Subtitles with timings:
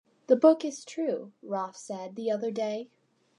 [0.25, 2.89] 'The book is true,' Roth said the other day.